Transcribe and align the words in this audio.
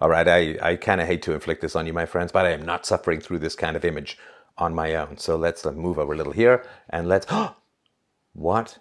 All 0.00 0.08
right, 0.08 0.26
I, 0.26 0.56
I 0.62 0.76
kind 0.76 1.00
of 1.00 1.06
hate 1.06 1.20
to 1.22 1.34
inflict 1.34 1.60
this 1.60 1.76
on 1.76 1.86
you, 1.86 1.92
my 1.92 2.06
friends, 2.06 2.32
but 2.32 2.46
I 2.46 2.52
am 2.52 2.64
not 2.64 2.86
suffering 2.86 3.20
through 3.20 3.40
this 3.40 3.54
kind 3.54 3.76
of 3.76 3.84
image 3.84 4.16
on 4.56 4.74
my 4.74 4.94
own. 4.94 5.18
So 5.18 5.36
let's 5.36 5.66
uh, 5.66 5.72
move 5.72 5.98
over 5.98 6.14
a 6.14 6.16
little 6.16 6.32
here 6.32 6.64
and 6.88 7.06
let's. 7.06 7.26
what? 8.32 8.78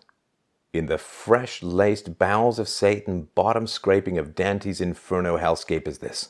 In 0.72 0.86
the 0.86 0.98
fresh 0.98 1.62
laced 1.62 2.18
bowels 2.18 2.58
of 2.58 2.70
Satan, 2.70 3.28
bottom 3.36 3.68
scraping 3.68 4.18
of 4.18 4.34
Dante's 4.34 4.80
Inferno 4.80 5.38
hellscape 5.38 5.88
is 5.88 5.98
this? 5.98 6.30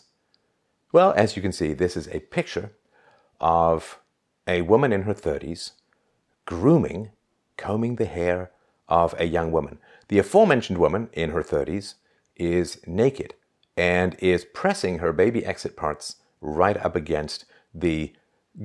Well, 0.92 1.14
as 1.16 1.36
you 1.36 1.42
can 1.44 1.52
see, 1.52 1.74
this 1.74 1.96
is 1.96 2.08
a 2.08 2.21
picture 2.21 2.71
of 3.40 4.00
a 4.48 4.64
woman 4.64 4.92
in 4.92 5.04
her 5.04 5.14
30s 5.14 5.74
grooming, 6.46 7.12
combing 7.58 7.98
the 7.98 8.06
hair 8.06 8.50
of 8.88 9.14
a 9.20 9.26
young 9.26 9.52
woman. 9.52 9.78
The 10.08 10.18
aforementioned 10.18 10.80
woman 10.80 11.10
in 11.14 11.30
her 11.30 11.44
30s 11.44 11.96
is 12.36 12.82
naked 12.88 13.36
and 13.80 14.18
is 14.20 14.43
pressing 14.43 14.98
her 14.98 15.14
baby 15.14 15.46
exit 15.46 15.77
parts 15.77 16.18
right 16.41 16.75
up 16.75 16.97
against 16.97 17.46
the 17.74 18.14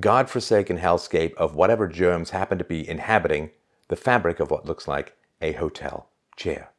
God-forsaken 0.00 0.78
hellscape 0.78 1.34
of 1.34 1.54
whatever 1.54 1.86
germs 1.86 2.30
happen 2.30 2.58
to 2.58 2.64
be 2.64 2.86
inhabiting 2.88 3.50
the 3.86 3.94
fabric 3.94 4.40
of 4.40 4.50
what 4.50 4.66
looks 4.66 4.88
like 4.88 5.16
a 5.40 5.52
hotel 5.52 6.08
chair. 6.36 6.72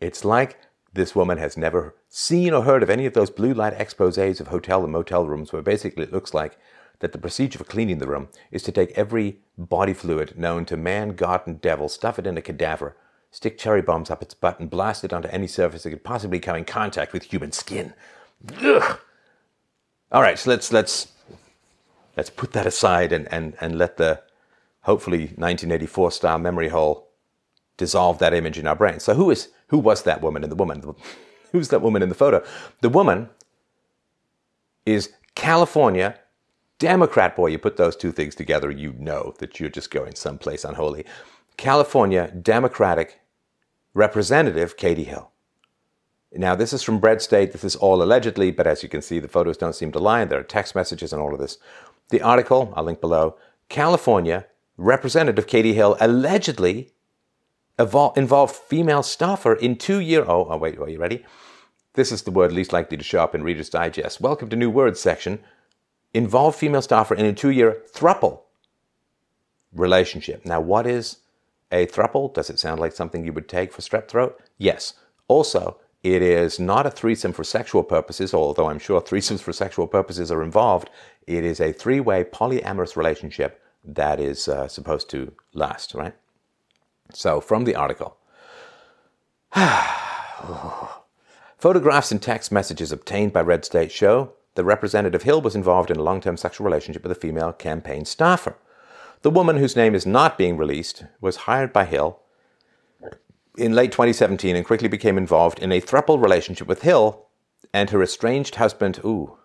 It's 0.00 0.24
like 0.24 0.58
this 0.94 1.14
woman 1.14 1.36
has 1.36 1.58
never 1.58 1.94
seen 2.08 2.54
or 2.54 2.62
heard 2.62 2.82
of 2.82 2.88
any 2.88 3.04
of 3.04 3.12
those 3.12 3.28
blue 3.28 3.52
light 3.52 3.76
exposés 3.76 4.40
of 4.40 4.48
hotel 4.48 4.82
and 4.82 4.90
motel 4.90 5.26
rooms 5.26 5.52
where 5.52 5.60
basically 5.60 6.04
it 6.04 6.12
looks 6.14 6.32
like 6.32 6.56
that 7.00 7.12
the 7.12 7.18
procedure 7.18 7.58
for 7.58 7.64
cleaning 7.64 7.98
the 7.98 8.08
room 8.08 8.28
is 8.50 8.62
to 8.62 8.72
take 8.72 8.90
every 8.92 9.40
body 9.58 9.92
fluid 9.92 10.38
known 10.38 10.64
to 10.64 10.78
man, 10.78 11.10
God, 11.10 11.42
and 11.46 11.60
devil, 11.60 11.90
stuff 11.90 12.18
it 12.18 12.26
in 12.26 12.38
a 12.38 12.42
cadaver, 12.42 12.96
stick 13.36 13.58
cherry 13.58 13.82
bombs 13.82 14.10
up 14.10 14.22
its 14.22 14.32
butt, 14.32 14.58
and 14.58 14.70
blast 14.70 15.04
it 15.04 15.12
onto 15.12 15.28
any 15.28 15.46
surface 15.46 15.82
that 15.82 15.90
could 15.90 16.02
possibly 16.02 16.40
come 16.40 16.56
in 16.56 16.64
contact 16.64 17.12
with 17.12 17.24
human 17.24 17.52
skin. 17.52 17.92
Ugh. 18.62 18.98
All 20.10 20.22
right, 20.22 20.38
so 20.38 20.48
let's 20.48 20.72
let's 20.72 21.08
let's 22.16 22.30
put 22.30 22.54
that 22.54 22.64
aside 22.64 23.12
and, 23.12 23.30
and, 23.30 23.54
and 23.60 23.76
let 23.76 23.98
the 23.98 24.22
hopefully 24.84 25.24
1984 25.36 26.12
style 26.12 26.38
memory 26.38 26.68
hole 26.68 27.08
dissolve 27.76 28.18
that 28.20 28.32
image 28.32 28.58
in 28.58 28.66
our 28.66 28.74
brain. 28.74 29.00
So 29.00 29.12
who 29.12 29.30
is 29.30 29.50
who 29.68 29.76
was 29.76 30.04
that 30.04 30.22
woman 30.22 30.42
in 30.42 30.48
the 30.48 30.56
woman? 30.56 30.82
Who's 31.52 31.68
that 31.68 31.80
woman 31.80 32.02
in 32.02 32.08
the 32.08 32.14
photo? 32.14 32.44
The 32.80 32.88
woman 32.88 33.30
is 34.84 35.12
California 35.34 36.18
Democrat 36.78 37.36
boy. 37.36 37.46
You 37.46 37.58
put 37.58 37.76
those 37.76 37.96
two 37.96 38.12
things 38.12 38.34
together, 38.34 38.70
you 38.70 38.94
know 38.98 39.34
that 39.38 39.60
you're 39.60 39.70
just 39.70 39.90
going 39.90 40.16
someplace 40.16 40.64
unholy. 40.64 41.06
California 41.56 42.30
Democratic 42.42 43.20
Representative 43.96 44.76
Katie 44.76 45.04
Hill. 45.04 45.30
Now, 46.30 46.54
this 46.54 46.74
is 46.74 46.82
from 46.82 47.00
Red 47.00 47.22
State. 47.22 47.52
This 47.52 47.64
is 47.64 47.76
all 47.76 48.02
allegedly, 48.02 48.50
but 48.50 48.66
as 48.66 48.82
you 48.82 48.90
can 48.90 49.00
see, 49.00 49.18
the 49.18 49.26
photos 49.26 49.56
don't 49.56 49.74
seem 49.74 49.90
to 49.92 49.98
lie. 49.98 50.20
and 50.20 50.30
There 50.30 50.38
are 50.38 50.42
text 50.42 50.74
messages 50.74 51.14
and 51.14 51.22
all 51.22 51.32
of 51.32 51.40
this. 51.40 51.56
The 52.10 52.20
article, 52.20 52.74
I'll 52.76 52.84
link 52.84 53.00
below. 53.00 53.36
California 53.70 54.44
Representative 54.76 55.46
Katie 55.46 55.72
Hill 55.72 55.96
allegedly 55.98 56.92
involved 57.78 58.54
female 58.54 59.02
staffer 59.02 59.54
in 59.54 59.76
two 59.76 60.00
year. 60.00 60.26
Oh, 60.28 60.46
oh, 60.50 60.58
wait, 60.58 60.78
are 60.78 60.90
you 60.90 60.98
ready? 60.98 61.24
This 61.94 62.12
is 62.12 62.20
the 62.20 62.30
word 62.30 62.52
least 62.52 62.74
likely 62.74 62.98
to 62.98 63.02
show 63.02 63.22
up 63.22 63.34
in 63.34 63.42
Reader's 63.42 63.70
Digest. 63.70 64.20
Welcome 64.20 64.50
to 64.50 64.56
New 64.56 64.68
Words 64.68 65.00
section. 65.00 65.38
Involved 66.12 66.58
female 66.58 66.82
staffer 66.82 67.14
in 67.14 67.24
a 67.24 67.32
two 67.32 67.48
year 67.48 67.82
throuple 67.94 68.40
relationship. 69.72 70.44
Now, 70.44 70.60
what 70.60 70.86
is 70.86 71.20
a 71.72 71.86
throuple? 71.86 72.32
Does 72.32 72.50
it 72.50 72.58
sound 72.58 72.80
like 72.80 72.92
something 72.92 73.24
you 73.24 73.32
would 73.32 73.48
take 73.48 73.72
for 73.72 73.82
strep 73.82 74.08
throat? 74.08 74.40
Yes. 74.58 74.94
Also, 75.28 75.78
it 76.02 76.22
is 76.22 76.60
not 76.60 76.86
a 76.86 76.90
threesome 76.90 77.32
for 77.32 77.44
sexual 77.44 77.82
purposes, 77.82 78.32
although 78.32 78.68
I'm 78.68 78.78
sure 78.78 79.00
threesomes 79.00 79.40
for 79.40 79.52
sexual 79.52 79.86
purposes 79.86 80.30
are 80.30 80.42
involved. 80.42 80.90
It 81.26 81.44
is 81.44 81.60
a 81.60 81.72
three 81.72 82.00
way 82.00 82.24
polyamorous 82.24 82.96
relationship 82.96 83.60
that 83.84 84.20
is 84.20 84.48
uh, 84.48 84.68
supposed 84.68 85.10
to 85.10 85.32
last, 85.52 85.94
right? 85.94 86.14
So, 87.12 87.40
from 87.40 87.64
the 87.64 87.74
article 87.74 88.16
Photographs 91.56 92.12
and 92.12 92.20
text 92.20 92.52
messages 92.52 92.92
obtained 92.92 93.32
by 93.32 93.40
Red 93.40 93.64
State 93.64 93.90
show 93.90 94.32
that 94.54 94.64
Representative 94.64 95.22
Hill 95.22 95.40
was 95.40 95.56
involved 95.56 95.90
in 95.90 95.96
a 95.96 96.02
long 96.02 96.20
term 96.20 96.36
sexual 96.36 96.66
relationship 96.66 97.02
with 97.02 97.12
a 97.12 97.16
female 97.16 97.52
campaign 97.52 98.04
staffer. 98.04 98.56
The 99.22 99.30
woman, 99.30 99.56
whose 99.56 99.76
name 99.76 99.94
is 99.94 100.06
not 100.06 100.38
being 100.38 100.56
released, 100.56 101.04
was 101.20 101.36
hired 101.36 101.72
by 101.72 101.84
Hill 101.84 102.20
in 103.56 103.72
late 103.72 103.92
2017 103.92 104.54
and 104.54 104.66
quickly 104.66 104.88
became 104.88 105.16
involved 105.16 105.58
in 105.58 105.72
a 105.72 105.80
throuple 105.80 106.22
relationship 106.22 106.68
with 106.68 106.82
Hill 106.82 107.26
and 107.72 107.90
her 107.90 108.02
estranged 108.02 108.56
husband. 108.56 109.00
Ooh. 109.04 109.38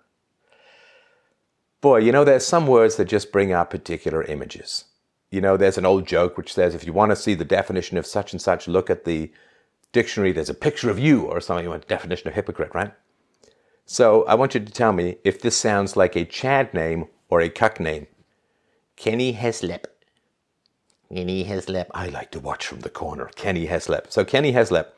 Boy, 1.79 1.97
you 1.99 2.11
know, 2.11 2.23
there's 2.23 2.45
some 2.45 2.67
words 2.67 2.97
that 2.97 3.05
just 3.05 3.31
bring 3.31 3.51
up 3.51 3.71
particular 3.71 4.23
images. 4.23 4.85
You 5.31 5.41
know, 5.41 5.57
there's 5.57 5.77
an 5.77 5.85
old 5.85 6.05
joke 6.05 6.37
which 6.37 6.53
says 6.53 6.75
if 6.75 6.85
you 6.85 6.93
want 6.93 7.11
to 7.11 7.15
see 7.15 7.33
the 7.33 7.45
definition 7.45 7.97
of 7.97 8.05
such 8.05 8.33
and 8.33 8.41
such, 8.41 8.67
look 8.67 8.89
at 8.89 9.05
the 9.05 9.31
dictionary, 9.91 10.31
there's 10.31 10.49
a 10.49 10.53
picture 10.53 10.89
of 10.89 10.99
you 10.99 11.23
or 11.23 11.39
something, 11.39 11.63
you 11.63 11.69
want 11.69 11.87
definition 11.87 12.27
of 12.27 12.33
hypocrite, 12.33 12.73
right? 12.73 12.93
So 13.85 14.23
I 14.25 14.35
want 14.35 14.53
you 14.53 14.59
to 14.59 14.71
tell 14.71 14.93
me 14.93 15.17
if 15.23 15.41
this 15.41 15.57
sounds 15.57 15.97
like 15.97 16.15
a 16.15 16.25
Chad 16.25 16.73
name 16.73 17.07
or 17.29 17.41
a 17.41 17.49
cuck 17.49 17.79
name. 17.79 18.07
Kenny 19.01 19.33
Heslep. 19.33 19.85
Kenny 21.11 21.43
Heslep. 21.43 21.87
I 21.89 22.09
like 22.09 22.29
to 22.31 22.39
watch 22.39 22.67
from 22.67 22.81
the 22.81 22.89
corner. 22.89 23.31
Kenny 23.33 23.65
Heslep. 23.65 24.11
So 24.11 24.23
Kenny 24.23 24.53
Heslep 24.53 24.89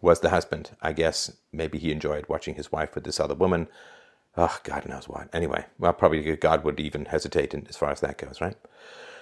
was 0.00 0.18
the 0.18 0.30
husband. 0.30 0.72
I 0.82 0.92
guess 0.92 1.30
maybe 1.52 1.78
he 1.78 1.92
enjoyed 1.92 2.26
watching 2.28 2.56
his 2.56 2.72
wife 2.72 2.96
with 2.96 3.04
this 3.04 3.20
other 3.20 3.36
woman. 3.36 3.68
Oh, 4.36 4.58
God 4.64 4.88
knows 4.88 5.08
what. 5.08 5.28
Anyway, 5.32 5.64
well, 5.78 5.92
probably 5.92 6.34
God 6.34 6.64
would 6.64 6.80
even 6.80 7.04
hesitate 7.04 7.54
in, 7.54 7.64
as 7.68 7.76
far 7.76 7.92
as 7.92 8.00
that 8.00 8.18
goes, 8.18 8.40
right? 8.40 8.56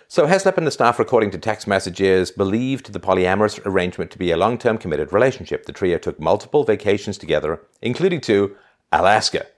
So 0.09 0.27
Heslep 0.27 0.57
and 0.57 0.67
the 0.67 0.71
staff, 0.71 0.99
according 0.99 1.33
to 1.33 1.39
text 1.39 1.67
messages, 1.67 2.31
believed 2.31 2.95
the 2.95 2.99
polyamorous 2.99 3.61
arrangement 3.67 4.11
to 4.13 4.19
be 4.19 4.31
a 4.31 4.39
long-term 4.39 4.79
committed 4.79 5.13
relationship. 5.13 5.67
The 5.67 5.75
trio 5.75 5.99
took 5.99 6.19
multiple 6.19 6.65
vacations 6.65 7.19
together, 7.19 7.61
including 7.83 8.23
to 8.23 8.57
Alaska, 8.91 9.49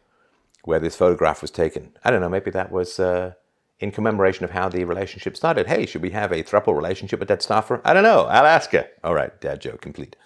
where 0.64 0.80
this 0.80 0.96
photograph 0.96 1.40
was 1.40 1.52
taken. 1.52 1.92
I 2.04 2.10
don't 2.10 2.20
know, 2.20 2.28
maybe 2.28 2.50
that 2.50 2.72
was 2.72 2.98
uh, 2.98 3.34
in 3.82 3.90
commemoration 3.92 4.44
of 4.44 4.52
how 4.52 4.68
the 4.68 4.84
relationship 4.84 5.36
started. 5.36 5.66
Hey, 5.66 5.86
should 5.86 6.02
we 6.02 6.10
have 6.10 6.32
a 6.32 6.42
throuple 6.42 6.74
relationship 6.74 7.18
with 7.18 7.28
that 7.28 7.42
staffer? 7.42 7.80
I 7.84 7.92
don't 7.92 8.02
know. 8.02 8.22
I'll 8.24 8.46
ask 8.46 8.72
Alaska. 8.72 8.90
All 9.04 9.14
right, 9.14 9.38
dad 9.40 9.60
joke 9.60 9.80
complete. 9.80 10.16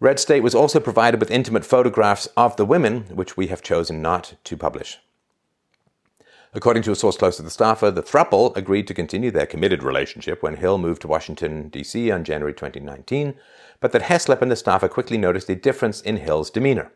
Red 0.00 0.20
State 0.20 0.42
was 0.42 0.54
also 0.54 0.80
provided 0.80 1.20
with 1.20 1.30
intimate 1.30 1.64
photographs 1.64 2.28
of 2.36 2.56
the 2.56 2.64
women, 2.64 3.02
which 3.14 3.36
we 3.36 3.48
have 3.48 3.62
chosen 3.62 4.00
not 4.00 4.34
to 4.44 4.56
publish. 4.56 4.98
According 6.54 6.82
to 6.84 6.92
a 6.92 6.96
source 6.96 7.16
close 7.16 7.36
to 7.36 7.42
the 7.42 7.50
staffer, 7.50 7.90
the 7.90 8.02
throuple 8.02 8.56
agreed 8.56 8.86
to 8.86 8.94
continue 8.94 9.30
their 9.30 9.44
committed 9.44 9.82
relationship 9.82 10.42
when 10.42 10.56
Hill 10.56 10.78
moved 10.78 11.02
to 11.02 11.08
Washington, 11.08 11.68
D.C. 11.68 12.10
on 12.10 12.24
January 12.24 12.54
2019, 12.54 13.34
but 13.80 13.92
that 13.92 14.02
Heslep 14.02 14.40
and 14.40 14.50
the 14.50 14.56
staffer 14.56 14.88
quickly 14.88 15.18
noticed 15.18 15.50
a 15.50 15.56
difference 15.56 16.00
in 16.00 16.16
Hill's 16.16 16.50
demeanor. 16.50 16.90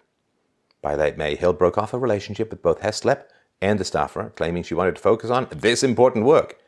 By 0.80 0.94
late 0.94 1.18
May, 1.18 1.36
Hill 1.36 1.52
broke 1.52 1.76
off 1.76 1.92
a 1.92 1.98
relationship 1.98 2.50
with 2.50 2.62
both 2.62 2.80
Heslep 2.80 3.24
and 3.62 3.78
the 3.78 3.84
staffer, 3.84 4.32
claiming 4.36 4.62
she 4.62 4.74
wanted 4.74 4.96
to 4.96 5.00
focus 5.00 5.30
on 5.30 5.46
this 5.50 5.82
important 5.82 6.26
work 6.26 6.58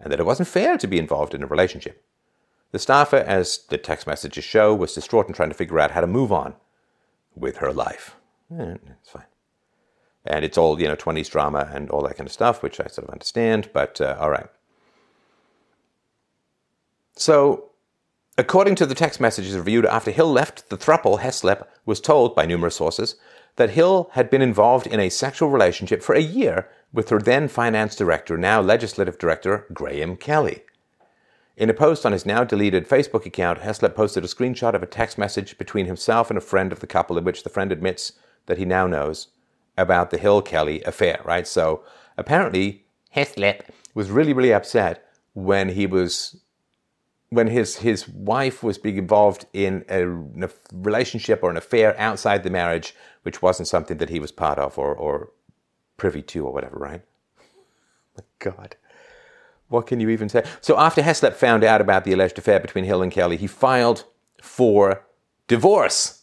and 0.00 0.12
that 0.12 0.20
it 0.20 0.26
wasn't 0.26 0.48
fair 0.48 0.78
to 0.78 0.86
be 0.86 0.98
involved 0.98 1.34
in 1.34 1.42
a 1.42 1.46
relationship. 1.46 2.02
The 2.72 2.78
staffer, 2.78 3.16
as 3.16 3.58
the 3.68 3.78
text 3.78 4.06
messages 4.06 4.44
show, 4.44 4.74
was 4.74 4.94
distraught 4.94 5.26
and 5.26 5.34
trying 5.34 5.50
to 5.50 5.54
figure 5.54 5.80
out 5.80 5.90
how 5.90 6.00
to 6.00 6.06
move 6.06 6.32
on 6.32 6.54
with 7.34 7.58
her 7.58 7.72
life. 7.72 8.16
Eh, 8.52 8.76
it's 9.00 9.10
fine. 9.10 9.24
And 10.24 10.44
it's 10.44 10.58
all, 10.58 10.80
you 10.80 10.88
know, 10.88 10.96
20s 10.96 11.30
drama 11.30 11.70
and 11.72 11.90
all 11.90 12.02
that 12.02 12.16
kind 12.16 12.26
of 12.26 12.32
stuff, 12.32 12.62
which 12.62 12.80
I 12.80 12.86
sort 12.86 13.06
of 13.06 13.12
understand, 13.12 13.70
but 13.72 14.00
uh, 14.00 14.16
all 14.20 14.30
right. 14.30 14.48
So, 17.14 17.70
according 18.36 18.74
to 18.76 18.86
the 18.86 18.94
text 18.94 19.20
messages 19.20 19.56
reviewed 19.56 19.86
after 19.86 20.10
Hill 20.10 20.30
left 20.30 20.68
the 20.68 20.76
throuple, 20.76 21.20
Heslep 21.20 21.66
was 21.86 22.00
told 22.00 22.34
by 22.34 22.44
numerous 22.44 22.76
sources 22.76 23.16
that 23.56 23.70
Hill 23.70 24.10
had 24.12 24.30
been 24.30 24.42
involved 24.42 24.86
in 24.86 25.00
a 25.00 25.08
sexual 25.08 25.48
relationship 25.48 26.02
for 26.02 26.14
a 26.14 26.20
year 26.20 26.68
with 26.92 27.08
her 27.08 27.18
then 27.18 27.48
finance 27.48 27.96
director, 27.96 28.38
now 28.38 28.60
legislative 28.60 29.18
director, 29.18 29.66
Graham 29.72 30.16
Kelly. 30.16 30.62
In 31.56 31.70
a 31.70 31.74
post 31.74 32.04
on 32.04 32.12
his 32.12 32.26
now 32.26 32.44
deleted 32.44 32.88
Facebook 32.88 33.24
account, 33.24 33.60
Heslep 33.60 33.94
posted 33.94 34.24
a 34.24 34.28
screenshot 34.28 34.74
of 34.74 34.82
a 34.82 34.86
text 34.86 35.16
message 35.16 35.56
between 35.56 35.86
himself 35.86 36.30
and 36.30 36.36
a 36.36 36.42
friend 36.42 36.70
of 36.70 36.80
the 36.80 36.86
couple 36.86 37.16
in 37.16 37.24
which 37.24 37.42
the 37.42 37.50
friend 37.50 37.72
admits 37.72 38.12
that 38.44 38.58
he 38.58 38.66
now 38.66 38.86
knows 38.86 39.28
about 39.76 40.10
the 40.10 40.18
Hill 40.18 40.42
Kelly 40.42 40.82
affair, 40.82 41.20
right? 41.24 41.46
So 41.46 41.82
apparently, 42.18 42.84
Heslep 43.14 43.62
was 43.94 44.10
really, 44.10 44.34
really 44.34 44.52
upset 44.52 45.08
when 45.32 45.70
he 45.70 45.86
was 45.86 46.36
when 47.30 47.48
his 47.48 47.76
his 47.76 48.08
wife 48.08 48.62
was 48.62 48.78
being 48.78 48.98
involved 48.98 49.46
in 49.52 49.84
a, 49.88 50.08
a, 50.44 50.50
relationship 50.72 51.40
or 51.42 51.50
an 51.50 51.56
affair 51.56 51.98
outside 51.98 52.42
the 52.42 52.50
marriage, 52.50 52.94
which 53.26 53.42
wasn't 53.42 53.68
something 53.68 53.98
that 53.98 54.08
he 54.08 54.20
was 54.20 54.32
part 54.32 54.58
of 54.58 54.78
or, 54.78 54.94
or 54.94 55.30
privy 55.98 56.22
to 56.22 56.46
or 56.46 56.52
whatever, 56.52 56.78
right? 56.78 57.02
My 58.16 58.24
God. 58.38 58.76
What 59.68 59.86
can 59.86 60.00
you 60.00 60.08
even 60.10 60.28
say? 60.28 60.44
So 60.60 60.78
after 60.78 61.02
Heslep 61.02 61.34
found 61.34 61.64
out 61.64 61.80
about 61.80 62.04
the 62.04 62.12
alleged 62.12 62.38
affair 62.38 62.60
between 62.60 62.84
Hill 62.84 63.02
and 63.02 63.12
Kelly, 63.12 63.36
he 63.36 63.48
filed 63.48 64.04
for 64.40 65.04
divorce. 65.48 66.22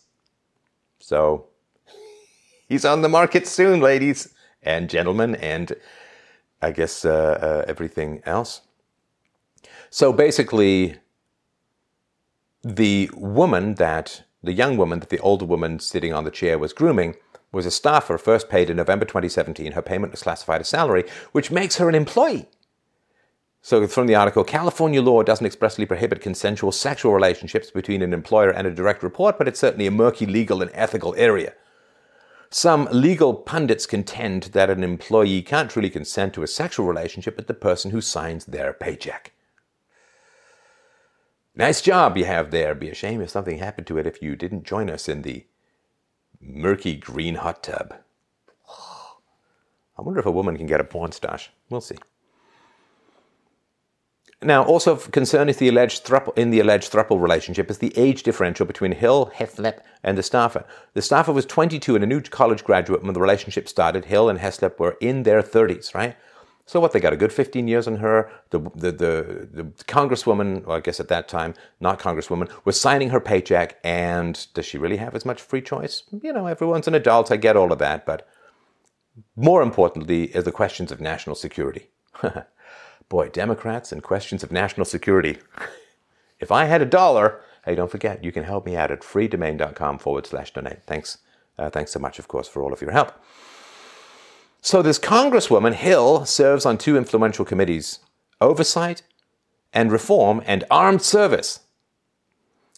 So 1.00 1.48
He's 2.70 2.86
on 2.86 3.02
the 3.02 3.10
market 3.10 3.48
soon, 3.48 3.82
ladies 3.82 4.34
and 4.64 4.90
gentlemen, 4.90 5.36
and 5.36 5.74
I 6.62 6.72
guess 6.72 7.06
uh, 7.06 7.12
uh, 7.42 7.66
everything 7.68 8.22
else. 8.26 8.62
So 9.90 10.14
basically, 10.14 10.96
the 12.64 13.12
woman 13.14 13.76
that, 13.76 14.24
the 14.44 14.54
young 14.54 14.78
woman 14.78 15.00
that 15.00 15.10
the 15.10 15.20
older 15.20 15.46
woman 15.46 15.80
sitting 15.80 16.14
on 16.14 16.26
the 16.26 16.32
chair 16.32 16.60
was 16.60 16.74
grooming 16.74 17.16
was 17.52 17.66
a 17.66 17.72
staffer 17.72 18.18
first 18.18 18.50
paid 18.50 18.70
in 18.70 18.78
November 18.78 19.06
2017. 19.06 19.72
Her 19.72 19.82
payment 19.82 20.12
was 20.12 20.24
classified 20.24 20.62
as 20.62 20.68
salary, 20.68 21.06
which 21.32 21.52
makes 21.52 21.78
her 21.78 21.88
an 21.88 21.96
employee. 21.96 22.48
So, 23.62 23.88
from 23.88 24.08
the 24.08 24.16
article, 24.16 24.44
California 24.44 25.02
law 25.02 25.24
doesn't 25.24 25.46
expressly 25.46 25.86
prohibit 25.86 26.20
consensual 26.20 26.74
sexual 26.74 27.14
relationships 27.14 27.72
between 27.72 28.02
an 28.02 28.14
employer 28.14 28.50
and 28.50 28.68
a 28.68 28.72
direct 28.76 29.04
report, 29.04 29.38
but 29.38 29.48
it's 29.48 29.60
certainly 29.60 29.88
a 29.88 29.92
murky 29.92 30.26
legal 30.26 30.62
and 30.62 30.70
ethical 30.74 31.16
area. 31.16 31.54
Some 32.50 32.90
legal 32.92 33.34
pundits 33.34 33.86
contend 33.86 34.44
that 34.52 34.70
an 34.70 34.84
employee 34.84 35.42
can't 35.42 35.74
really 35.76 35.90
consent 35.90 36.34
to 36.34 36.44
a 36.44 36.48
sexual 36.48 36.86
relationship 36.86 37.38
with 37.38 37.48
the 37.48 37.54
person 37.54 37.92
who 37.92 38.02
signs 38.02 38.46
their 38.46 38.74
paycheck. 38.74 39.32
Nice 41.56 41.82
job 41.82 42.18
you 42.18 42.26
have 42.26 42.50
there. 42.52 42.74
Be 42.74 42.90
a 42.90 42.96
shame 42.96 43.22
if 43.22 43.30
something 43.30 43.60
happened 43.60 43.88
to 43.88 43.98
it 43.98 44.08
if 44.08 44.22
you 44.22 44.36
didn't 44.36 44.64
join 44.64 44.90
us 44.90 45.08
in 45.08 45.22
the 45.22 45.46
murky 46.42 46.96
green 46.96 47.36
hot 47.36 47.64
tub. 47.64 47.94
I 49.98 50.02
wonder 50.02 50.20
if 50.20 50.26
a 50.26 50.32
woman 50.32 50.58
can 50.58 50.66
get 50.66 50.82
a 50.82 50.84
porn 50.84 51.12
stash. 51.12 51.52
We'll 51.70 51.82
see. 51.82 51.98
Now, 54.42 54.64
also 54.66 54.92
of 54.92 55.12
concern 55.12 55.48
is 55.48 55.58
the 55.58 55.70
alleged 55.70 56.06
throuple, 56.06 56.38
in 56.38 56.50
the 56.50 56.60
alleged 56.60 56.92
throuple 56.92 57.22
relationship 57.22 57.70
is 57.70 57.78
the 57.78 57.98
age 57.98 58.24
differential 58.24 58.66
between 58.66 58.92
Hill, 58.92 59.32
Heslep, 59.36 59.80
and 60.04 60.18
the 60.18 60.24
staffer. 60.24 60.66
The 60.94 61.02
staffer 61.02 61.32
was 61.32 61.46
22 61.46 61.96
and 61.96 62.04
a 62.04 62.08
new 62.08 62.20
college 62.20 62.64
graduate 62.64 63.04
when 63.04 63.14
the 63.14 63.22
relationship 63.22 63.70
started. 63.70 64.06
Hill 64.06 64.28
and 64.28 64.40
Heslep 64.40 64.80
were 64.80 64.98
in 65.00 65.24
their 65.24 65.42
30s, 65.42 65.94
right? 65.94 66.18
So 66.66 66.80
what? 66.80 66.94
They 66.94 67.00
got 67.00 67.14
a 67.14 67.18
good 67.18 67.34
15 67.34 67.68
years 67.68 67.88
on 67.88 67.98
her. 67.98 68.32
The, 68.52 68.60
the, 68.60 68.92
the, 68.92 69.50
the 69.52 69.64
congresswoman, 69.86 70.66
well, 70.66 70.78
I 70.78 70.80
guess 70.80 71.00
at 71.00 71.10
that 71.10 71.28
time, 71.28 71.56
not 71.80 72.00
congresswoman, 72.00 72.50
was 72.64 72.80
signing 72.80 73.10
her 73.10 73.20
paycheck. 73.20 73.78
And 73.84 74.48
does 74.54 74.66
she 74.66 74.78
really 74.78 74.98
have 74.98 75.14
as 75.14 75.26
much 75.26 75.42
free 75.42 75.62
choice? 75.62 76.04
You 76.22 76.32
know, 76.32 76.48
everyone's 76.48 76.88
an 76.88 76.96
adult. 76.96 77.32
I 77.32 77.36
get 77.36 77.58
all 77.58 77.74
of 77.74 77.80
that. 77.80 78.06
But 78.06 78.28
more 79.36 79.62
importantly 79.62 80.26
is 80.26 80.46
the 80.46 80.52
questions 80.52 80.92
of 80.92 81.02
national 81.02 81.36
security. 81.36 81.90
Boy, 83.10 83.30
Democrats 83.30 83.92
and 83.92 84.02
questions 84.02 84.42
of 84.42 84.52
national 84.52 84.86
security. 84.86 85.40
if 86.40 86.52
I 86.52 86.66
had 86.66 86.82
a 86.82 86.86
dollar, 86.86 87.42
hey, 87.66 87.76
don't 87.76 87.92
forget, 87.92 88.24
you 88.24 88.32
can 88.32 88.46
help 88.46 88.66
me 88.66 88.78
out 88.78 88.90
at 88.90 89.02
freedomain.com 89.02 90.00
forward 90.00 90.26
slash 90.26 90.54
donate. 90.54 90.84
Thanks. 90.88 91.18
Uh, 91.60 91.70
thanks 91.70 91.92
so 91.92 92.00
much, 92.00 92.20
of 92.20 92.28
course, 92.28 92.48
for 92.48 92.64
all 92.64 92.74
of 92.74 92.82
your 92.82 92.92
help. 92.92 93.14
So, 94.66 94.82
this 94.82 94.98
Congresswoman, 94.98 95.74
Hill, 95.74 96.24
serves 96.24 96.66
on 96.66 96.78
two 96.78 96.96
influential 96.96 97.44
committees 97.44 98.00
oversight 98.40 99.04
and 99.74 99.92
reform 99.92 100.42
and 100.46 100.64
armed 100.72 101.02
service. 101.02 101.60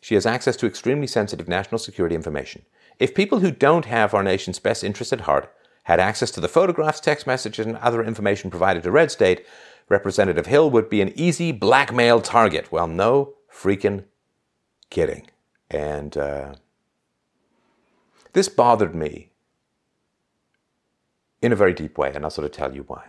She 0.01 0.15
has 0.15 0.25
access 0.25 0.55
to 0.57 0.65
extremely 0.65 1.05
sensitive 1.05 1.47
national 1.47 1.77
security 1.77 2.15
information. 2.15 2.63
If 2.97 3.13
people 3.13 3.39
who 3.39 3.51
don't 3.51 3.85
have 3.85 4.15
our 4.15 4.23
nation's 4.23 4.57
best 4.57 4.83
interests 4.83 5.13
at 5.13 5.21
heart 5.21 5.53
had 5.83 5.99
access 5.99 6.31
to 6.31 6.41
the 6.41 6.47
photographs, 6.47 6.99
text 6.99 7.27
messages, 7.27 7.67
and 7.67 7.77
other 7.77 8.03
information 8.03 8.49
provided 8.49 8.81
to 8.81 8.89
Red 8.89 9.11
State, 9.11 9.45
Representative 9.87 10.47
Hill 10.47 10.71
would 10.71 10.89
be 10.89 11.01
an 11.01 11.13
easy 11.15 11.51
blackmail 11.51 12.19
target. 12.19 12.71
Well, 12.71 12.87
no 12.87 13.35
freaking 13.53 14.05
kidding. 14.89 15.27
And 15.69 16.17
uh, 16.17 16.55
this 18.33 18.49
bothered 18.49 18.95
me 18.95 19.29
in 21.45 21.53
a 21.53 21.55
very 21.55 21.73
deep 21.73 21.97
way, 21.97 22.11
and 22.13 22.25
I'll 22.25 22.31
sort 22.31 22.45
of 22.45 22.51
tell 22.51 22.73
you 22.73 22.83
why. 22.87 23.03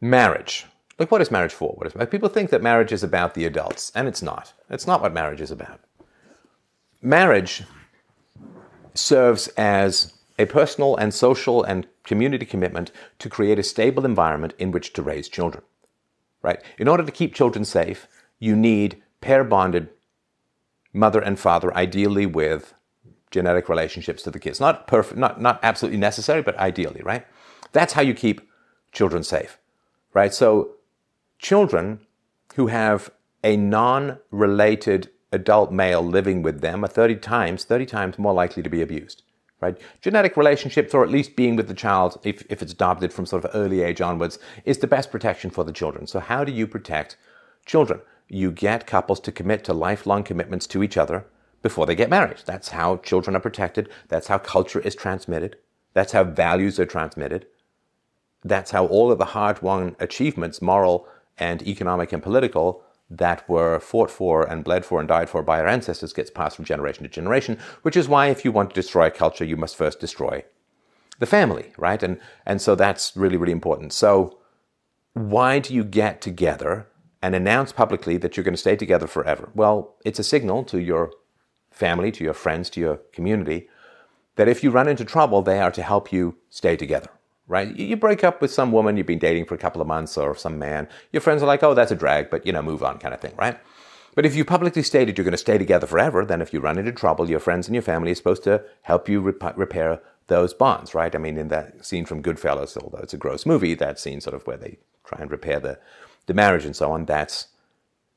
Marriage. 0.00 0.66
Like, 0.98 1.10
what 1.10 1.22
is 1.22 1.30
marriage 1.30 1.54
for? 1.54 1.72
What 1.72 1.86
is, 1.86 2.08
people 2.10 2.28
think 2.28 2.50
that 2.50 2.62
marriage 2.62 2.92
is 2.92 3.02
about 3.02 3.32
the 3.32 3.46
adults, 3.46 3.90
and 3.94 4.06
it's 4.06 4.22
not. 4.22 4.52
It's 4.68 4.86
not 4.86 5.00
what 5.00 5.14
marriage 5.14 5.40
is 5.40 5.50
about. 5.50 5.80
Marriage 7.00 7.62
serves 8.92 9.48
as 9.56 10.12
a 10.38 10.44
personal 10.44 10.94
and 10.96 11.14
social 11.14 11.62
and 11.62 11.86
community 12.04 12.44
commitment 12.44 12.92
to 13.18 13.30
create 13.30 13.58
a 13.58 13.62
stable 13.62 14.04
environment 14.04 14.52
in 14.58 14.70
which 14.70 14.92
to 14.92 15.02
raise 15.02 15.28
children. 15.28 15.64
Right? 16.42 16.62
In 16.78 16.86
order 16.86 17.04
to 17.04 17.12
keep 17.12 17.34
children 17.34 17.64
safe, 17.64 18.06
you 18.38 18.54
need 18.54 19.02
pair 19.22 19.42
bonded 19.42 19.88
mother 20.92 21.20
and 21.20 21.38
father, 21.38 21.74
ideally 21.74 22.26
with 22.26 22.74
genetic 23.30 23.68
relationships 23.68 24.22
to 24.22 24.30
the 24.30 24.38
kids. 24.38 24.60
Not 24.60 24.86
perfect, 24.86 25.18
not, 25.18 25.40
not 25.40 25.60
absolutely 25.62 25.98
necessary, 25.98 26.42
but 26.42 26.58
ideally, 26.58 27.02
right? 27.02 27.26
That's 27.72 27.92
how 27.92 28.02
you 28.02 28.14
keep 28.14 28.40
children 28.92 29.22
safe, 29.22 29.58
right? 30.12 30.34
So 30.34 30.72
children 31.38 32.00
who 32.56 32.66
have 32.66 33.10
a 33.44 33.56
non-related 33.56 35.10
adult 35.32 35.70
male 35.70 36.02
living 36.02 36.42
with 36.42 36.60
them 36.60 36.84
are 36.84 36.88
30 36.88 37.16
times, 37.16 37.64
30 37.64 37.86
times 37.86 38.18
more 38.18 38.34
likely 38.34 38.62
to 38.62 38.70
be 38.70 38.82
abused 38.82 39.22
right? 39.60 39.78
Genetic 40.00 40.36
relationships, 40.36 40.94
or 40.94 41.04
at 41.04 41.10
least 41.10 41.36
being 41.36 41.56
with 41.56 41.68
the 41.68 41.74
child, 41.74 42.18
if, 42.24 42.42
if 42.50 42.62
it's 42.62 42.72
adopted 42.72 43.12
from 43.12 43.26
sort 43.26 43.44
of 43.44 43.50
early 43.54 43.82
age 43.82 44.00
onwards, 44.00 44.38
is 44.64 44.78
the 44.78 44.86
best 44.86 45.10
protection 45.10 45.50
for 45.50 45.64
the 45.64 45.72
children. 45.72 46.06
So, 46.06 46.20
how 46.20 46.44
do 46.44 46.52
you 46.52 46.66
protect 46.66 47.16
children? 47.66 48.00
You 48.28 48.52
get 48.52 48.86
couples 48.86 49.20
to 49.20 49.32
commit 49.32 49.64
to 49.64 49.74
lifelong 49.74 50.22
commitments 50.22 50.66
to 50.68 50.82
each 50.82 50.96
other 50.96 51.26
before 51.62 51.86
they 51.86 51.94
get 51.94 52.10
married. 52.10 52.38
That's 52.46 52.70
how 52.70 52.96
children 52.98 53.36
are 53.36 53.40
protected. 53.40 53.88
That's 54.08 54.28
how 54.28 54.38
culture 54.38 54.80
is 54.80 54.94
transmitted. 54.94 55.56
That's 55.92 56.12
how 56.12 56.24
values 56.24 56.78
are 56.78 56.86
transmitted. 56.86 57.46
That's 58.44 58.70
how 58.70 58.86
all 58.86 59.12
of 59.12 59.18
the 59.18 59.26
hard 59.26 59.60
won 59.60 59.96
achievements, 59.98 60.62
moral 60.62 61.06
and 61.38 61.62
economic 61.66 62.12
and 62.12 62.22
political, 62.22 62.82
that 63.10 63.46
were 63.48 63.80
fought 63.80 64.10
for 64.10 64.44
and 64.44 64.62
bled 64.62 64.84
for 64.84 65.00
and 65.00 65.08
died 65.08 65.28
for 65.28 65.42
by 65.42 65.60
our 65.60 65.66
ancestors 65.66 66.12
gets 66.12 66.30
passed 66.30 66.56
from 66.56 66.64
generation 66.64 67.02
to 67.02 67.08
generation, 67.08 67.58
which 67.82 67.96
is 67.96 68.08
why 68.08 68.28
if 68.28 68.44
you 68.44 68.52
want 68.52 68.70
to 68.70 68.74
destroy 68.74 69.06
a 69.06 69.10
culture, 69.10 69.44
you 69.44 69.56
must 69.56 69.76
first 69.76 69.98
destroy 69.98 70.44
the 71.18 71.26
family, 71.26 71.72
right? 71.76 72.02
And, 72.02 72.20
and 72.46 72.62
so 72.62 72.74
that's 72.74 73.16
really, 73.16 73.36
really 73.36 73.52
important. 73.52 73.92
So 73.92 74.38
why 75.12 75.58
do 75.58 75.74
you 75.74 75.84
get 75.84 76.20
together 76.20 76.86
and 77.20 77.34
announce 77.34 77.72
publicly 77.72 78.16
that 78.16 78.36
you're 78.36 78.44
going 78.44 78.54
to 78.54 78.58
stay 78.58 78.76
together 78.76 79.08
forever? 79.08 79.50
Well, 79.54 79.96
it's 80.04 80.20
a 80.20 80.24
signal 80.24 80.64
to 80.64 80.80
your 80.80 81.10
family, 81.70 82.10
to 82.12 82.24
your 82.24 82.34
friends, 82.34 82.70
to 82.70 82.80
your 82.80 82.96
community, 83.12 83.68
that 84.36 84.48
if 84.48 84.62
you 84.62 84.70
run 84.70 84.88
into 84.88 85.04
trouble, 85.04 85.42
they 85.42 85.60
are 85.60 85.70
to 85.70 85.82
help 85.82 86.12
you 86.12 86.36
stay 86.48 86.76
together 86.76 87.10
right? 87.50 87.76
You 87.76 87.96
break 87.96 88.22
up 88.22 88.40
with 88.40 88.52
some 88.52 88.70
woman 88.70 88.96
you've 88.96 89.08
been 89.08 89.18
dating 89.18 89.44
for 89.44 89.56
a 89.56 89.58
couple 89.58 89.82
of 89.82 89.88
months 89.88 90.16
or 90.16 90.36
some 90.36 90.56
man. 90.56 90.88
Your 91.10 91.20
friends 91.20 91.42
are 91.42 91.46
like, 91.46 91.64
oh, 91.64 91.74
that's 91.74 91.90
a 91.90 91.96
drag, 91.96 92.30
but 92.30 92.46
you 92.46 92.52
know, 92.52 92.62
move 92.62 92.84
on 92.84 92.98
kind 92.98 93.12
of 93.12 93.20
thing, 93.20 93.34
right? 93.36 93.58
But 94.14 94.24
if 94.24 94.36
you 94.36 94.44
publicly 94.44 94.84
stated 94.84 95.18
you're 95.18 95.24
going 95.24 95.32
to 95.32 95.38
stay 95.38 95.58
together 95.58 95.88
forever, 95.88 96.24
then 96.24 96.40
if 96.40 96.52
you 96.52 96.60
run 96.60 96.78
into 96.78 96.92
trouble, 96.92 97.28
your 97.28 97.40
friends 97.40 97.66
and 97.66 97.74
your 97.74 97.82
family 97.82 98.12
are 98.12 98.14
supposed 98.14 98.44
to 98.44 98.62
help 98.82 99.08
you 99.08 99.20
rep- 99.20 99.58
repair 99.58 100.00
those 100.28 100.54
bonds, 100.54 100.94
right? 100.94 101.12
I 101.12 101.18
mean, 101.18 101.36
in 101.36 101.48
that 101.48 101.84
scene 101.84 102.04
from 102.06 102.22
Goodfellas, 102.22 102.80
although 102.80 102.98
it's 102.98 103.14
a 103.14 103.18
gross 103.18 103.44
movie, 103.44 103.74
that 103.74 103.98
scene 103.98 104.20
sort 104.20 104.34
of 104.34 104.46
where 104.46 104.56
they 104.56 104.78
try 105.04 105.20
and 105.20 105.30
repair 105.30 105.58
the, 105.58 105.80
the 106.26 106.34
marriage 106.34 106.64
and 106.64 106.76
so 106.76 106.92
on, 106.92 107.04
that's 107.04 107.48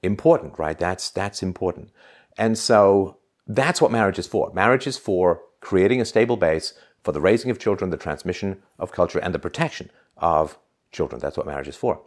important, 0.04 0.60
right? 0.60 0.78
That's, 0.78 1.10
that's 1.10 1.42
important. 1.42 1.90
And 2.38 2.56
so 2.56 3.18
that's 3.48 3.82
what 3.82 3.92
marriage 3.92 4.20
is 4.20 4.28
for. 4.28 4.52
Marriage 4.54 4.88
is 4.88 4.98
for 4.98 5.42
creating 5.60 6.02
a 6.02 6.06
stable 6.06 6.38
base 6.38 6.74
for 7.04 7.12
the 7.12 7.22
raising 7.22 7.52
of 7.52 7.60
children, 7.60 7.90
the 7.90 7.98
transmission 7.98 8.62
of 8.80 8.92
culture, 8.92 9.20
and 9.20 9.34
the 9.34 9.40
protection 9.40 9.90
of 10.18 10.58
children. 10.92 11.20
That's 11.20 11.38
what 11.38 11.46
marriage 11.46 11.68
is 11.68 11.76
for. 11.76 12.02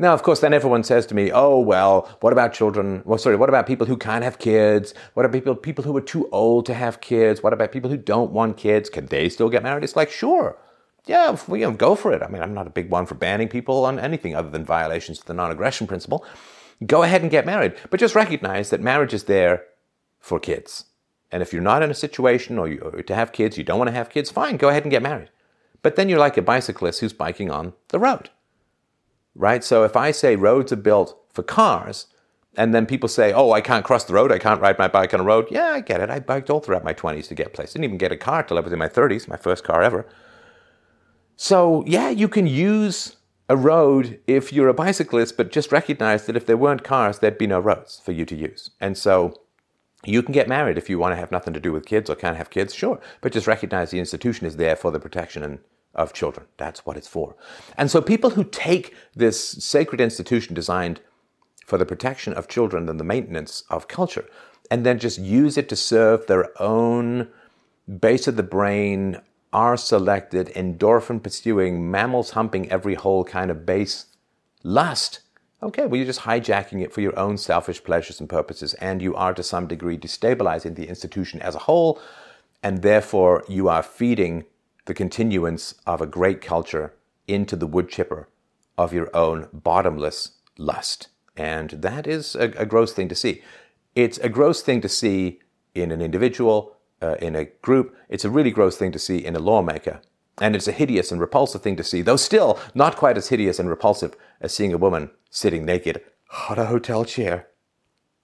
Now, 0.00 0.14
of 0.14 0.22
course, 0.22 0.38
then 0.38 0.54
everyone 0.54 0.84
says 0.84 1.06
to 1.06 1.14
me, 1.14 1.32
"Oh, 1.32 1.58
well, 1.58 2.08
what 2.20 2.32
about 2.32 2.52
children? 2.52 3.02
Well, 3.04 3.18
sorry, 3.18 3.34
what 3.34 3.48
about 3.48 3.66
people 3.66 3.86
who 3.86 3.96
can't 3.96 4.22
have 4.22 4.38
kids? 4.38 4.94
What 5.14 5.26
about 5.26 5.32
people 5.32 5.56
people 5.56 5.82
who 5.82 5.96
are 5.96 6.00
too 6.00 6.28
old 6.30 6.66
to 6.66 6.74
have 6.74 7.00
kids? 7.00 7.42
What 7.42 7.52
about 7.52 7.72
people 7.72 7.90
who 7.90 7.96
don't 7.96 8.30
want 8.30 8.56
kids? 8.56 8.88
Can 8.88 9.06
they 9.06 9.28
still 9.28 9.48
get 9.48 9.64
married?" 9.64 9.82
It's 9.82 9.96
like, 9.96 10.12
sure, 10.12 10.56
yeah, 11.06 11.36
we 11.48 11.60
you 11.60 11.66
know, 11.66 11.72
go 11.72 11.96
for 11.96 12.12
it. 12.12 12.22
I 12.22 12.28
mean, 12.28 12.42
I'm 12.42 12.54
not 12.54 12.68
a 12.68 12.70
big 12.70 12.90
one 12.90 13.06
for 13.06 13.16
banning 13.16 13.48
people 13.48 13.84
on 13.84 13.98
anything 13.98 14.36
other 14.36 14.50
than 14.50 14.64
violations 14.64 15.18
of 15.18 15.24
the 15.24 15.34
non-aggression 15.34 15.88
principle. 15.88 16.24
Go 16.86 17.02
ahead 17.02 17.22
and 17.22 17.30
get 17.30 17.46
married, 17.46 17.74
but 17.90 17.98
just 17.98 18.14
recognize 18.14 18.70
that 18.70 18.80
marriage 18.80 19.14
is 19.14 19.24
there 19.24 19.64
for 20.20 20.38
kids. 20.40 20.86
And 21.30 21.42
if 21.42 21.52
you're 21.52 21.62
not 21.62 21.82
in 21.82 21.90
a 21.90 21.94
situation 21.94 22.58
or, 22.58 22.68
you, 22.68 22.78
or 22.80 23.02
to 23.02 23.14
have 23.14 23.32
kids, 23.32 23.58
you 23.58 23.64
don't 23.64 23.78
want 23.78 23.88
to 23.88 23.96
have 23.96 24.10
kids, 24.10 24.30
fine, 24.30 24.56
go 24.56 24.68
ahead 24.68 24.84
and 24.84 24.90
get 24.90 25.02
married. 25.02 25.30
But 25.82 25.96
then 25.96 26.08
you're 26.08 26.18
like 26.18 26.36
a 26.36 26.42
bicyclist 26.42 27.00
who's 27.00 27.12
biking 27.12 27.50
on 27.50 27.74
the 27.88 27.98
road, 27.98 28.30
right? 29.34 29.62
So 29.62 29.84
if 29.84 29.96
I 29.96 30.10
say 30.10 30.36
roads 30.36 30.72
are 30.72 30.76
built 30.76 31.18
for 31.32 31.42
cars, 31.42 32.06
and 32.56 32.74
then 32.74 32.86
people 32.86 33.08
say, 33.08 33.32
oh, 33.32 33.52
I 33.52 33.60
can't 33.60 33.84
cross 33.84 34.04
the 34.04 34.14
road, 34.14 34.32
I 34.32 34.38
can't 34.38 34.60
ride 34.60 34.78
my 34.78 34.88
bike 34.88 35.14
on 35.14 35.20
a 35.20 35.24
road. 35.24 35.46
Yeah, 35.50 35.66
I 35.66 35.80
get 35.80 36.00
it. 36.00 36.10
I 36.10 36.18
biked 36.18 36.50
all 36.50 36.58
throughout 36.58 36.82
my 36.82 36.94
20s 36.94 37.28
to 37.28 37.34
get 37.34 37.52
places. 37.52 37.74
Didn't 37.74 37.84
even 37.84 37.98
get 37.98 38.10
a 38.10 38.16
car 38.16 38.42
till 38.42 38.58
I 38.58 38.60
was 38.60 38.72
in 38.72 38.78
my 38.80 38.88
30s, 38.88 39.28
my 39.28 39.36
first 39.36 39.62
car 39.62 39.82
ever. 39.82 40.06
So, 41.36 41.84
yeah, 41.86 42.10
you 42.10 42.26
can 42.26 42.48
use 42.48 43.16
a 43.48 43.56
road 43.56 44.18
if 44.26 44.52
you're 44.52 44.68
a 44.68 44.74
bicyclist, 44.74 45.36
but 45.36 45.52
just 45.52 45.70
recognize 45.70 46.26
that 46.26 46.36
if 46.36 46.46
there 46.46 46.56
weren't 46.56 46.82
cars, 46.82 47.20
there'd 47.20 47.38
be 47.38 47.46
no 47.46 47.60
roads 47.60 48.00
for 48.04 48.10
you 48.10 48.24
to 48.24 48.34
use. 48.34 48.70
And 48.80 48.98
so 48.98 49.34
You 50.04 50.22
can 50.22 50.32
get 50.32 50.48
married 50.48 50.78
if 50.78 50.88
you 50.88 50.98
want 50.98 51.12
to 51.12 51.16
have 51.16 51.32
nothing 51.32 51.54
to 51.54 51.60
do 51.60 51.72
with 51.72 51.86
kids 51.86 52.08
or 52.08 52.14
can't 52.14 52.36
have 52.36 52.50
kids, 52.50 52.74
sure, 52.74 53.00
but 53.20 53.32
just 53.32 53.46
recognize 53.46 53.90
the 53.90 53.98
institution 53.98 54.46
is 54.46 54.56
there 54.56 54.76
for 54.76 54.90
the 54.90 55.00
protection 55.00 55.42
and 55.42 55.58
of 55.94 56.12
children. 56.12 56.46
That's 56.56 56.86
what 56.86 56.96
it's 56.96 57.08
for. 57.08 57.34
And 57.76 57.90
so 57.90 58.00
people 58.00 58.30
who 58.30 58.44
take 58.44 58.94
this 59.14 59.40
sacred 59.40 60.00
institution 60.00 60.54
designed 60.54 61.00
for 61.66 61.76
the 61.76 61.86
protection 61.86 62.32
of 62.32 62.48
children 62.48 62.88
and 62.88 63.00
the 63.00 63.04
maintenance 63.04 63.64
of 63.68 63.88
culture 63.88 64.24
and 64.70 64.86
then 64.86 64.98
just 64.98 65.18
use 65.18 65.58
it 65.58 65.68
to 65.68 65.76
serve 65.76 66.26
their 66.26 66.50
own 66.62 67.28
base 68.00 68.28
of 68.28 68.36
the 68.36 68.42
brain, 68.42 69.20
are 69.52 69.76
selected, 69.76 70.48
endorphin 70.48 71.22
pursuing, 71.22 71.90
mammals 71.90 72.30
humping 72.30 72.70
every 72.70 72.94
hole 72.94 73.24
kind 73.24 73.50
of 73.50 73.64
base 73.64 74.06
lust. 74.62 75.20
Okay, 75.60 75.86
well, 75.86 75.96
you're 75.96 76.06
just 76.06 76.20
hijacking 76.20 76.82
it 76.82 76.92
for 76.92 77.00
your 77.00 77.18
own 77.18 77.36
selfish 77.36 77.82
pleasures 77.82 78.20
and 78.20 78.28
purposes, 78.28 78.74
and 78.74 79.02
you 79.02 79.16
are 79.16 79.34
to 79.34 79.42
some 79.42 79.66
degree 79.66 79.98
destabilizing 79.98 80.76
the 80.76 80.88
institution 80.88 81.42
as 81.42 81.56
a 81.56 81.60
whole, 81.60 82.00
and 82.62 82.82
therefore 82.82 83.44
you 83.48 83.68
are 83.68 83.82
feeding 83.82 84.44
the 84.84 84.94
continuance 84.94 85.74
of 85.84 86.00
a 86.00 86.06
great 86.06 86.40
culture 86.40 86.94
into 87.26 87.56
the 87.56 87.66
wood 87.66 87.88
chipper 87.88 88.28
of 88.76 88.92
your 88.92 89.14
own 89.14 89.48
bottomless 89.52 90.32
lust. 90.56 91.08
And 91.36 91.70
that 91.70 92.06
is 92.06 92.36
a, 92.36 92.52
a 92.56 92.64
gross 92.64 92.92
thing 92.92 93.08
to 93.08 93.14
see. 93.16 93.42
It's 93.96 94.18
a 94.18 94.28
gross 94.28 94.62
thing 94.62 94.80
to 94.82 94.88
see 94.88 95.40
in 95.74 95.90
an 95.90 96.00
individual, 96.00 96.76
uh, 97.02 97.16
in 97.20 97.34
a 97.34 97.46
group. 97.46 97.96
It's 98.08 98.24
a 98.24 98.30
really 98.30 98.52
gross 98.52 98.76
thing 98.76 98.92
to 98.92 98.98
see 98.98 99.24
in 99.24 99.34
a 99.34 99.40
lawmaker. 99.40 100.00
And 100.40 100.54
it's 100.54 100.68
a 100.68 100.72
hideous 100.72 101.10
and 101.10 101.20
repulsive 101.20 101.62
thing 101.62 101.74
to 101.76 101.84
see, 101.84 102.00
though 102.00 102.16
still 102.16 102.60
not 102.74 102.96
quite 102.96 103.16
as 103.16 103.28
hideous 103.28 103.58
and 103.58 103.68
repulsive 103.68 104.14
as 104.40 104.54
seeing 104.54 104.72
a 104.72 104.78
woman 104.78 105.10
sitting 105.30 105.64
naked 105.64 106.00
on 106.48 106.58
a 106.58 106.66
hotel 106.66 107.04
chair 107.04 107.47